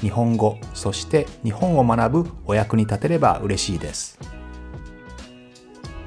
[0.00, 4.18] 日本語そして日本を学ぶお役に立てれば嬉しいです。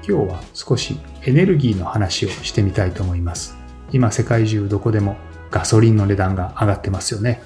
[0.07, 3.55] 今日は少しエネルギーの話をしてみたいと思います。
[3.91, 5.15] 今世界中どこでも
[5.49, 7.41] ガソリンの値段が上がってますよね。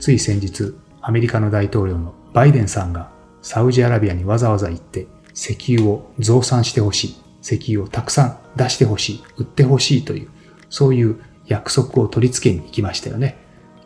[0.00, 3.10] つい先日アメリカの大統領のバイデンさんが
[3.42, 7.16] サウジアラビアにわざわざ行って石油を増産してほしい。
[7.42, 10.30] 石油をたくさん出してほしい売ってほしいという
[10.68, 13.36] そういう約束を取り付けに行きましたよね。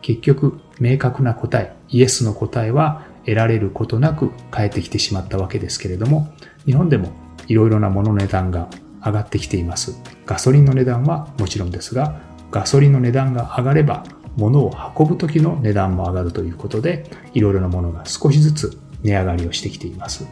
[0.03, 6.35] 結局明確な答えイエスの答えは得られることなく返ってきてしまったわけですけれども
[6.67, 7.13] 日本でも
[7.47, 8.69] いろいろなものの値段が
[9.07, 9.97] 上がってきています。
[10.27, 14.05] ガソリンの値段はもちろんですがガソリンの値段が上がれば
[14.37, 20.27] 物を運ぶ時の値段も上がるということでいろいろなものが少しずつ値上がりをしてきています。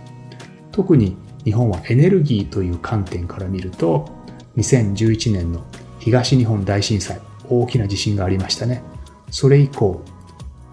[0.72, 4.08] 特に日本はエネルギーという観点から見ると
[4.56, 5.64] 2011年の
[6.00, 8.82] 東日本大震災大きな地震がありましたね。
[9.30, 10.02] それ以降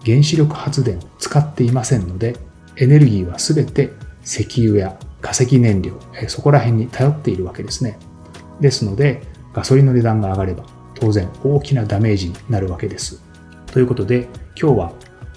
[0.04, 2.36] 原子力発電を使っていませんので
[2.76, 3.90] エネルギーは全て
[4.24, 5.98] 石油や化石燃料
[6.28, 7.98] そこら辺に頼っているわけですね。
[8.60, 13.22] ですのでガソリンの値段が上がれば当然大きなダメージになるわけです。
[13.66, 14.28] ということで
[14.60, 14.92] 今日は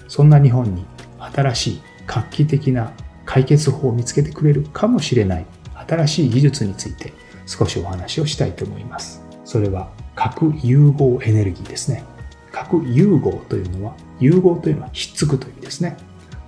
[0.08, 0.84] そんな日本に
[1.18, 2.92] 新しい画期的な
[3.24, 5.46] 解決法を見つけてくれるかもしれない
[5.88, 7.12] 新しい技術について
[7.46, 9.22] 少しお話をしたいと思います。
[9.44, 12.04] それは核融合エネルギーですね。
[12.54, 15.96] 核融合というのは融合というのはひっつくという意味ですね。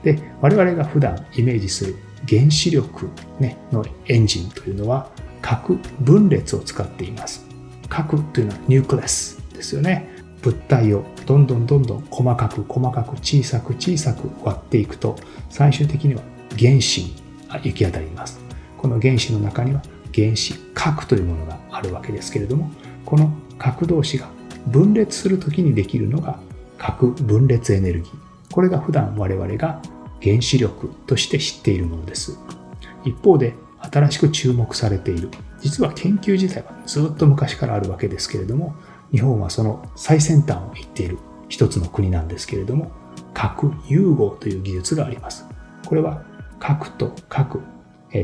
[0.05, 1.97] で我々が普段イメージする
[2.28, 3.09] 原子力、
[3.41, 5.11] ね、のエンジンというのは
[5.43, 7.45] 核分裂を使っています。
[7.89, 10.09] 核というのはニュークレスですよね。
[10.43, 15.16] 物体をどんどんどんどん細かく細かく小さく小さく割っていくと
[15.50, 16.22] 最終的には
[16.56, 17.16] 原子に
[17.65, 18.39] 行き当たります。
[18.78, 19.83] この原子の中には
[20.15, 22.71] 原子核というものがあるわけですけれども
[23.05, 24.28] この核同士が
[24.66, 26.38] 分裂するときにできるのが
[26.78, 28.54] 核分裂エネルギー。
[28.54, 29.81] これが普段我々が
[30.22, 32.38] 原子力として知っているものです。
[33.04, 35.31] 一方で新しく注目されている。
[35.60, 38.75] 実は研究自体はずっと昔からあるわけですけれども
[39.12, 41.19] 日本はその最先端を行っている。
[41.48, 42.91] 一つの国なんですけれども
[43.33, 45.47] 核融合という技術があります。
[45.87, 46.25] これは
[46.59, 47.60] 核と核、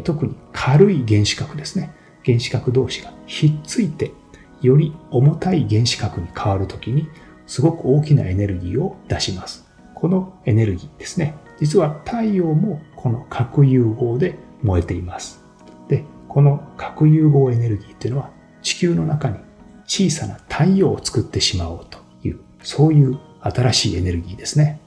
[0.02, 1.94] 特に軽い原子核ですね。
[2.24, 4.12] 原子核同士がひっついて
[4.62, 7.08] より重たい原子核に変わるときに
[7.46, 9.66] すごく大きなエネルギーを出します。
[9.94, 11.34] このエネルギーですね。
[11.60, 15.44] 実は太陽もこの核融合で燃えています。
[15.88, 18.30] でこの核融合エネルギーっていうのは
[18.62, 19.36] 地球の中に
[19.84, 24.80] 小さな太陽を作ってしまおうというそういう新しいエネルギーですね。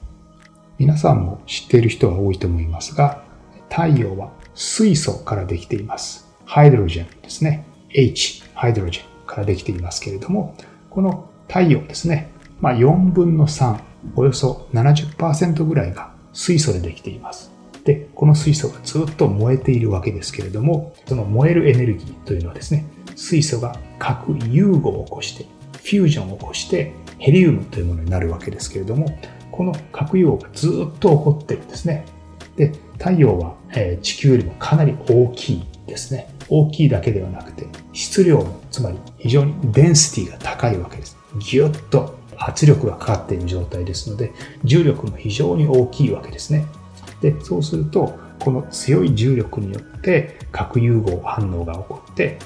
[0.78, 3.22] 皆さんも知っている人は多いと思いますが
[3.70, 6.26] 太陽は水素からできています。
[6.44, 7.66] ハイドロジェンですね。
[7.90, 9.15] H ハイドロジェン。
[9.36, 10.56] からできていますけれども
[10.88, 12.30] この太陽ですね、
[12.60, 13.78] まあ、4分の3
[14.16, 17.52] およそ70%ぐらいが水素でできています。
[17.84, 29.06] でこの水素がずっと燃えているわけですけれどもその燃えるエネルギーというのはですね水素が核融合を起こしてフュージョンを起こしてヘリウムというものになるわけですけれども
[29.52, 32.04] この核融合がずっと起こってるんですね。
[32.56, 36.34] で太陽は、え地球よりもかなり大きいですね。
[36.48, 41.16] 大きいだけではなくて質量もつまり非常にデンシティが高いわけです。
[41.38, 44.32] ぎゅっと圧力がかかっている状態ですので
[44.64, 46.66] 重力も非常に大きいわけですね。
[47.22, 52.38] でそうするとこの強い重力によって核融合反応が起こって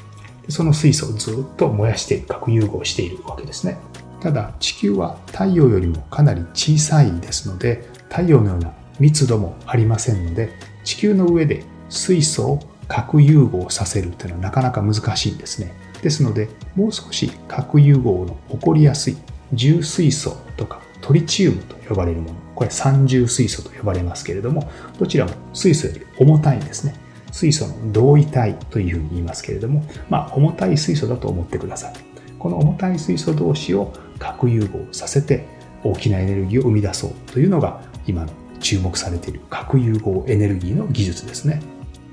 [0.48, 3.78] その水素をずっと燃やして核融合しているわけですね。
[4.20, 10.50] ただ地球は太陽よりもかなり小さいですので太陽のような密度もありませんので
[10.84, 15.72] 地球の上で水素を核融合させるというのはなかなか難しいんですね。
[16.02, 19.16] ですのでもう少し核融合の起こりやすい
[19.52, 26.94] 重水素とかトリチウムと呼ばれるものこれ三重水素と呼ばれますけれどもどちらも水素より重たいんですね。
[27.30, 31.92] 水素の同位体というふうに言いますけれどもまあ重たい水素だと思ってください。
[32.40, 35.46] この重たい水素同士を核融合させて
[35.84, 41.62] 大きなエネルギーを生み出そうというのが今の注目されている核融合エネルギーの技術ですね。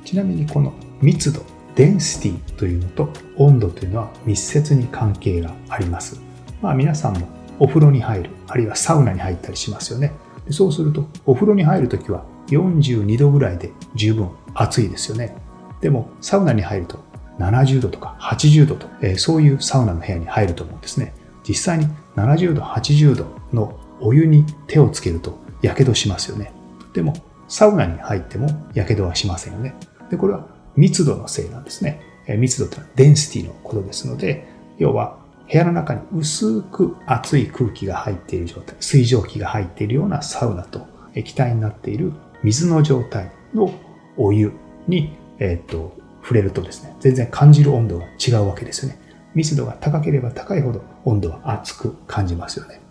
[0.07, 1.41] ちなみにこの密度
[1.75, 6.21] デンシティというのと温度というのは密接に関係があります
[6.61, 7.27] まあ皆さんも
[7.59, 10.13] お風呂に入るあるいはサウナに入ったりしますよね
[10.49, 15.35] そうするとお風呂に入るときは42度ぐらいで十分暑いですよね。
[15.81, 16.99] でもサウナに入ると
[17.39, 21.13] 70度とか80度と、えー、そういうサウナの部屋に入ると思うんですね。
[21.47, 26.51] 実際に70度、80度のお湯に手をつけると火傷しますよね。
[26.93, 27.13] でも
[27.47, 29.75] サウナに入っても火傷はしませんよね。
[30.09, 32.01] で、これは密度のせいなんですね。
[32.27, 35.17] 密度というのはデンシティのことですので、要は
[35.49, 42.11] 部屋の中に薄く熱い空気が入っている状態、水蒸気が入っているようなサウナと液体になっている
[42.43, 43.73] 水の状態の
[44.17, 44.51] お湯
[44.87, 48.99] に、えっ、と、触れるとですね、全然感じる温度が違うわけですよね。
[49.33, 52.81] 密度が高ければ高いほど温度は熱く感じますよね。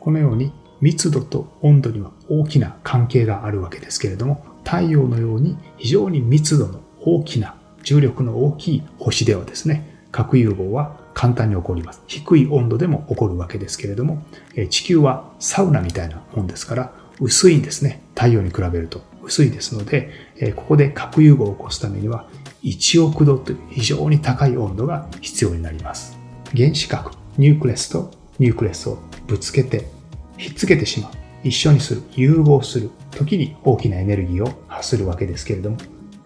[0.00, 7.54] このように密度と温度には大きな関係があるわけですけれども、太陽のように非常に密度の大きな
[7.84, 12.02] 重力の大きい星ではですね、核融合は簡単に起こります。
[12.06, 14.22] 低い温度でも起こるわけですけれども、
[14.68, 18.02] 地球はサウナみたいなもんですから、薄いんですね。
[18.14, 20.10] 太陽に比べると薄いですので、
[20.54, 22.26] ここで核融合を起こすためには
[22.62, 26.18] 1億度という非常に高い温度が必要になります。
[26.54, 29.88] 原子核、ニュークレスとニュークレスをぶつけて、
[30.36, 31.17] ひっつけてしまう。
[31.44, 35.76] 一緒にする、融合する時に大きなエネルギーを発するわけですけれども、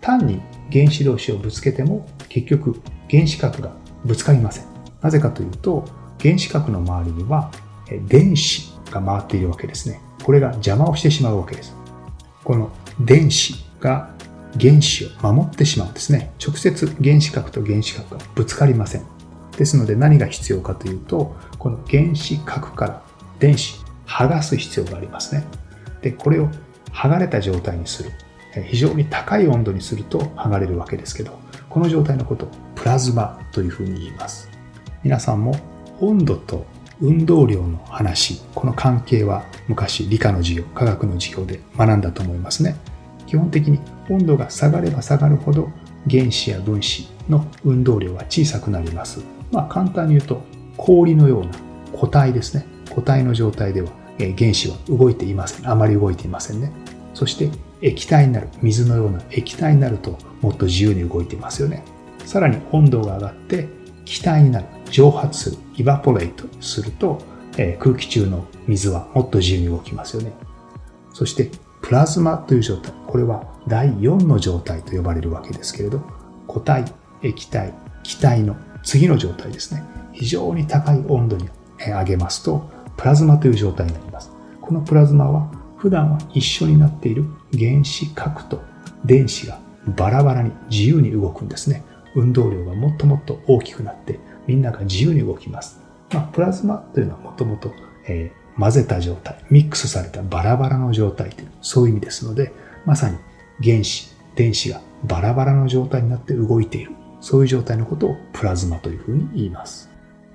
[0.00, 0.40] 単に
[0.72, 2.80] 原子同士をぶつけても結局
[3.10, 3.72] 原子核が
[4.04, 4.64] ぶつかりません。
[5.00, 5.84] なぜかというと、
[6.20, 7.50] 原子核の周りには
[8.06, 10.00] 電子が回っているわけですね。
[10.24, 11.74] これが邪魔をしてしまうわけです。
[12.44, 12.70] この
[13.00, 14.10] 電子が
[14.60, 16.32] 原子を守ってしまうんですね。
[16.44, 19.02] 直接原子核と原子核がぶつかりません。
[19.56, 23.02] ですので何が必要かというと、この原子核から
[23.38, 25.44] 電子剥がす必要がありますね。
[26.00, 26.48] で、これを
[26.92, 28.10] 剥がれた状態にする。
[28.66, 31.38] 非常に高い温度にすると剥がれるわけですけど、
[31.70, 34.50] この状態のことをプラズマというふうに言います。
[35.02, 35.56] 皆さんも
[36.00, 36.66] 温度と
[37.00, 42.76] 運動量の話、この関係は昔理科の授業、科学の授業で学んだと思いますね。
[43.26, 45.70] 基本的に温度が下がれば下がるほど
[46.10, 49.24] 原子や分子の運動量は小さくなります。
[49.50, 50.42] まあ簡単に言うと
[50.76, 51.52] 氷のような
[51.92, 52.66] 固体ですね。
[52.94, 55.68] 固体の状態では原子は動いていません。
[55.68, 56.72] あまり動いていませんね。
[57.14, 57.50] そして
[57.80, 61.84] 液体になる、水のような液体になるともっと自由に動いていますよね。
[62.24, 63.68] さらに温度が上がって
[64.04, 67.22] 気体になる、蒸発する、イバポレートすると、
[67.56, 70.32] え、空気中の水はもっと自由に動きますよね。
[71.12, 71.50] そして、
[71.82, 72.92] プラズマという状態。
[73.06, 76.00] これは第4の状態と呼ばれるわけですけれど、
[76.46, 76.84] 固体、
[77.22, 79.82] 液体、気体の次の状態ですね。
[80.12, 81.48] 非常に高い温度に
[81.78, 82.70] 上げますと、
[83.02, 84.30] プラズマという状態になります。
[84.60, 88.62] このプラズマは普段は一緒になっている原子核と
[89.04, 89.58] 電子が
[89.96, 91.82] バラバラに自由に動くんですね。
[92.14, 95.80] 運動量がもっともっと大きくなってみんなが自由に動きます。
[96.12, 97.72] まあ、プラズマというのはもともと、
[98.06, 102.52] え、混ぜた状態、ミックスされたバラバラの状態という、そういう意味ですので、
[102.86, 103.18] まさに
[103.64, 106.92] 原子、電子がバラバラの状態になって動いている。
[107.20, 109.90] そういう状態のことをプラズマというふうに言います。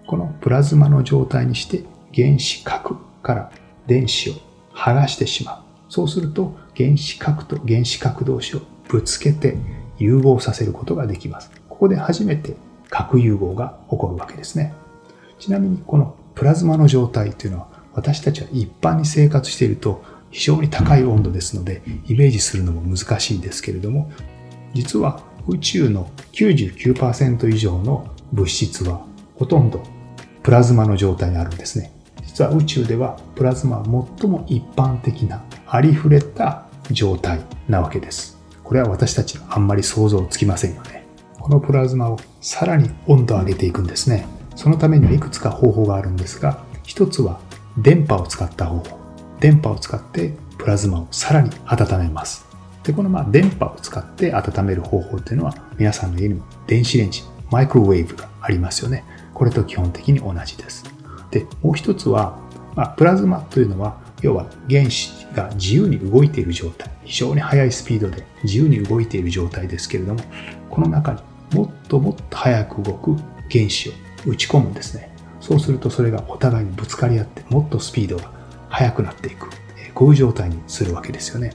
[0.06, 1.84] このプラズマの状態にして
[2.18, 3.52] 原子核から
[3.86, 4.34] 電子を
[4.74, 5.92] 剥がしてしまう。
[5.92, 9.56] そうすると原子核と原子核同士をぶつけて
[10.00, 11.52] 融合させることができます。
[11.70, 12.56] ここで初めて
[12.90, 14.74] 核融合が起こるわけですね。
[15.38, 24.12] ちなみにこのプラズマの状態というのは私たちは一般に生活していると非常に高い温度ですのでイメージするのも難しいんですけれども
[24.74, 29.06] 実は宇宙の99%以上の物質は
[29.36, 29.82] ほとんど
[30.44, 31.97] プラズマの状態にあるんですね。
[32.38, 33.84] 実は宇宙ではプラズマは
[34.20, 38.38] 最も一般的なありふれた状態なわけです。
[38.64, 41.04] これは私たちあんまり想像つきませんよね。
[41.40, 44.28] このプラズマをさらに温度を上げていくんですね。
[44.56, 47.40] そのためにはいくつか方法があるんですが、一つは
[47.76, 49.00] 電波を使った方法。
[49.40, 52.46] 電波を使ってプラズマをさらに温めます。
[52.84, 59.04] で、このまあ電波を使って温める方法っていうのは皆さんの家にも電子レンジ、マイクロウェーブがありますよね。
[59.34, 60.97] これと基本的に同じです。
[61.32, 62.38] で、もう一つは、
[62.76, 70.20] まあ、プラズマというのは要は原子が自由に動いている状態、非常に速いスピードで自由に動いている状態ですけれども、
[70.70, 71.22] この中に
[71.54, 73.16] もっともっと速く動く
[73.52, 73.94] 原子を
[74.26, 75.12] 打ち込むんですね。
[75.40, 78.32] そうするとそれがお互いにぶつかり合ってもっとスピードが
[78.70, 79.50] 速くなっていく。
[79.94, 81.54] こういう状態にするわけですよね。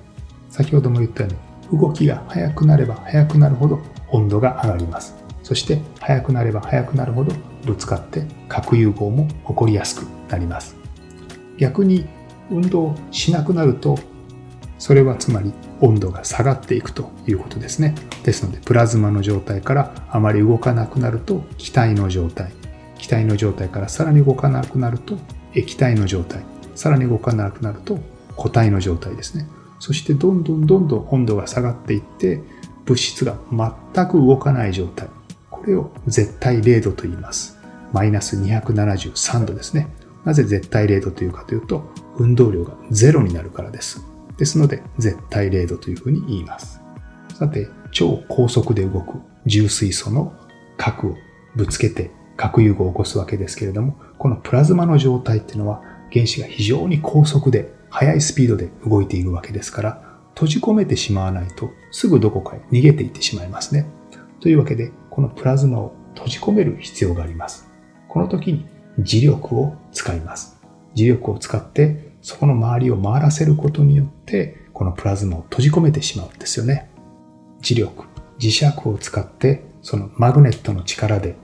[0.50, 1.30] 先ほども言ったよ
[1.70, 5.21] うに動きが速くなれば速くなるほど温度が上がります。
[5.52, 7.34] そして速くなれば速くなるほど
[7.66, 10.76] ぶつかって核融合も起こりやすくなります。
[11.58, 12.06] 逆に
[12.50, 13.98] 運動しなくなると
[14.78, 17.94] それはつまり温度が下がっていくということですね。
[18.24, 22.50] ですので、プラズマの状態からあまり動かなくなると気体の状態。
[22.96, 25.18] 気体の状態からさらに動かなくなると
[25.52, 26.42] 液体の状態。
[26.74, 27.98] さらに動かなくなると
[28.38, 29.46] 固体の状態ですね。
[29.80, 32.40] そしてどんどんどんどん温度が下がっていって
[32.86, 35.10] 物質が全く動かない状態
[35.62, 37.58] これを絶対0度と言います。
[37.92, 39.86] マイナス273度ですね。
[40.24, 41.84] なぜ絶対0度というかというと
[42.16, 44.04] 運動量がゼロになるからです。
[44.38, 46.80] ですので絶対0度というふうに言います。
[47.34, 50.32] さて超高速で動く重水素の
[50.76, 51.14] 核を
[51.54, 60.02] ぶつけて核融合を起こすわけですけれどもこのプラズマの状態っていうのは原子が非常に高速で速いスピードで動いているわけですから、
[60.34, 63.86] 閉じ込めてしまわないとすぐどこかへ逃げていってしまいますね。
[64.40, 67.68] というわけで、このプラズマを閉じ込める必要があります。
[68.08, 68.66] この時に
[68.98, 70.58] 磁力を使います。
[70.96, 76.90] 磁力を使ってそこの周りを回らせることによってこのプラズマを閉じ込めてしまうんですよね。
[77.60, 78.06] 磁力、
[78.38, 81.36] 磁石を使ってそのマグネットの力で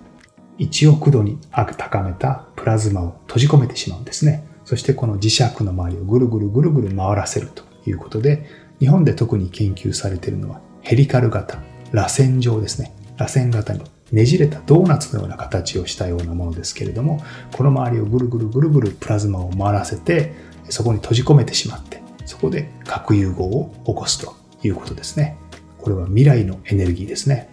[0.59, 4.49] 1億度に高めたプラズマを閉じ込めてしまうんですね。
[4.65, 8.47] そしてこの磁石の周りをぐるぐるぐるぐる回らせるということで、
[8.81, 11.61] 日本で特に研究されているのはヘリカル型、
[11.93, 12.95] 螺旋状ですね。
[13.19, 13.83] 螺旋型に
[14.13, 17.23] ねじれたドーナツのような形をしたようなものですけれども、
[17.55, 20.33] この周りをぐるぐるぐるぐるプラズマを回らせて、
[20.71, 25.37] そこに閉じ込めてしまって、そこで核融合を起こすということですね。
[25.79, 27.51] これは未来のエネルギーですね。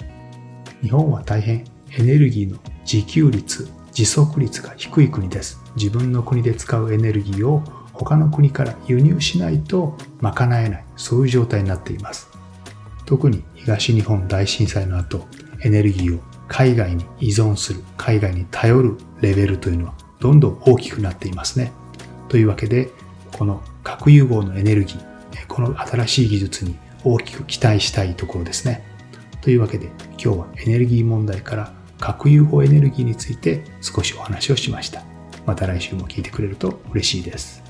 [0.82, 1.66] 日本は大変
[1.98, 2.58] エネルギーの
[2.92, 3.68] 自給率、
[3.98, 5.62] 自足率が低い国です。
[5.76, 12.28] 自分の国で使うエネルギーを他の国から輸入しないと賄えない、そういう状態になっています。
[13.06, 15.26] 特に東日本大震災の後、
[15.66, 21.74] エネルギーを海外に依存する、海外に頼るレベルというのはどんどん大きくなっていますね。
[22.30, 22.90] というわけで、
[23.34, 28.86] この核融合のエネルギー、この新しい技術に大きく期待したいところですね。
[29.42, 35.04] というわけで今日はエネルギー問題から核融合エネルギーについて少しお話をしました。
[35.46, 37.65] また来週も聞いてくれると嬉しいです。